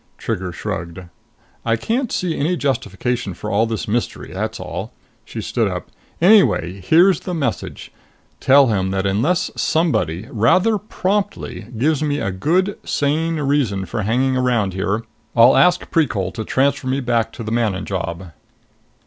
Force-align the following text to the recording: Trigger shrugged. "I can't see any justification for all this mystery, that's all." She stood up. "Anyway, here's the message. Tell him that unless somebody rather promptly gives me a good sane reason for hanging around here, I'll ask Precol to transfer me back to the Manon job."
Trigger 0.17 0.51
shrugged. 0.51 0.97
"I 1.63 1.75
can't 1.75 2.11
see 2.11 2.35
any 2.35 2.57
justification 2.57 3.35
for 3.35 3.51
all 3.51 3.67
this 3.67 3.87
mystery, 3.87 4.31
that's 4.33 4.59
all." 4.59 4.93
She 5.25 5.41
stood 5.41 5.67
up. 5.67 5.91
"Anyway, 6.19 6.81
here's 6.83 7.19
the 7.19 7.35
message. 7.35 7.91
Tell 8.39 8.65
him 8.65 8.89
that 8.89 9.05
unless 9.05 9.51
somebody 9.55 10.27
rather 10.31 10.79
promptly 10.79 11.67
gives 11.77 12.01
me 12.01 12.19
a 12.19 12.31
good 12.31 12.79
sane 12.83 13.37
reason 13.41 13.85
for 13.85 14.01
hanging 14.01 14.35
around 14.35 14.73
here, 14.73 15.03
I'll 15.35 15.55
ask 15.55 15.91
Precol 15.91 16.31
to 16.33 16.43
transfer 16.45 16.87
me 16.87 16.99
back 16.99 17.31
to 17.33 17.43
the 17.43 17.51
Manon 17.51 17.85
job." 17.85 18.31